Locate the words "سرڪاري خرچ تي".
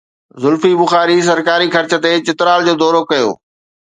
1.29-2.13